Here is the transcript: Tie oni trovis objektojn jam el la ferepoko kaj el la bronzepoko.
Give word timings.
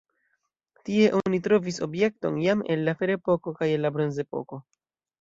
Tie 0.89 1.03
oni 1.17 1.41
trovis 1.49 1.77
objektojn 1.87 2.41
jam 2.47 2.65
el 2.77 2.85
la 2.91 2.99
ferepoko 3.05 3.57
kaj 3.63 3.73
el 3.79 3.89
la 3.89 3.97
bronzepoko. 4.01 4.65